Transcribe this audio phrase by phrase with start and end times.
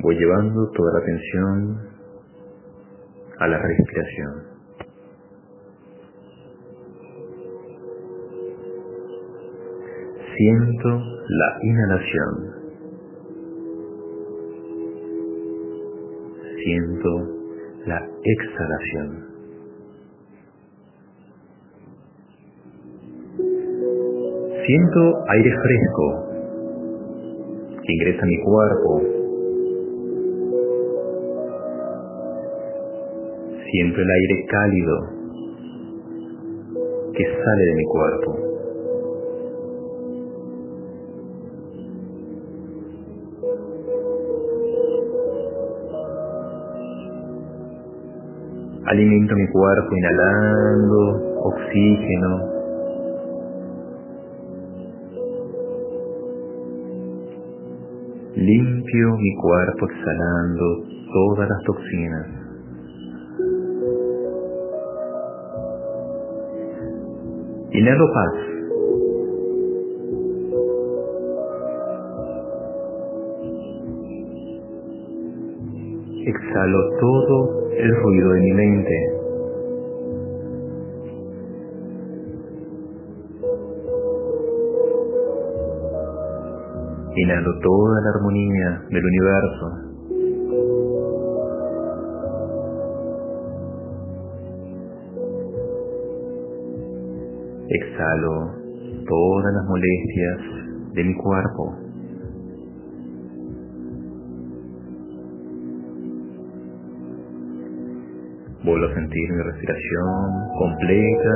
[0.00, 1.78] Voy llevando toda la atención
[3.40, 4.44] a la respiración.
[10.36, 10.88] Siento
[11.28, 12.58] la inhalación.
[16.62, 17.10] Siento
[17.86, 19.28] la exhalación.
[24.64, 26.28] Siento aire fresco
[27.82, 29.27] que ingresa a mi cuerpo.
[33.70, 34.96] Siento el aire cálido
[37.12, 38.48] que sale de mi cuerpo.
[48.86, 51.00] Alimento mi cuerpo inhalando
[51.44, 52.58] oxígeno.
[58.34, 60.64] Limpio mi cuerpo exhalando
[61.12, 62.47] todas las toxinas.
[67.70, 68.34] Inhalo paz.
[76.24, 78.94] Exhalo todo el ruido de mi mente.
[87.16, 89.97] Inhalo toda la armonía del universo.
[97.70, 98.54] Exhalo
[99.06, 101.76] todas las molestias de mi cuerpo.
[108.64, 111.34] Vuelvo a sentir mi respiración completa.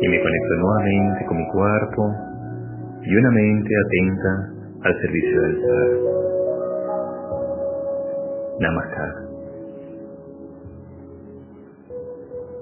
[0.00, 2.12] Y me conecto nuevamente con mi cuerpo
[3.02, 6.14] y una mente atenta al servicio del ser.
[8.60, 9.33] Namaskar.